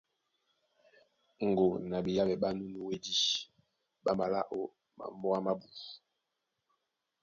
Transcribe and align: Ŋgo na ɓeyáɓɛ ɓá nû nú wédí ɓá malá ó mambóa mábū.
Ŋgo 1.49 1.67
na 1.89 1.97
ɓeyáɓɛ 2.05 2.33
ɓá 2.41 2.49
nû 2.57 2.63
nú 2.73 2.79
wédí 2.87 3.13
ɓá 4.03 4.11
malá 4.19 4.39
ó 4.57 4.59
mambóa 4.97 5.37
mábū. 5.45 5.67